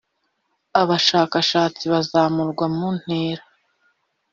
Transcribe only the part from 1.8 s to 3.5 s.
bazamurwa mu ntera